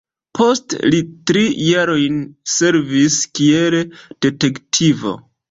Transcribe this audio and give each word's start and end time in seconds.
Poste 0.37 0.77
li 0.87 1.01
tri 1.31 1.43
jarojn 1.65 2.17
servis 2.55 3.19
kiel 3.41 3.79
detektivo. 3.99 5.17